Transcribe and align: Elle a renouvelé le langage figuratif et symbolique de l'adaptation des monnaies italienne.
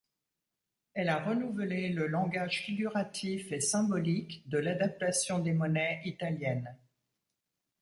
Elle 0.95 1.09
a 1.09 1.23
renouvelé 1.23 1.89
le 1.89 2.07
langage 2.07 2.63
figuratif 2.63 3.51
et 3.51 3.59
symbolique 3.61 4.49
de 4.49 4.57
l'adaptation 4.57 5.37
des 5.37 5.53
monnaies 5.53 6.01
italienne. 6.05 6.75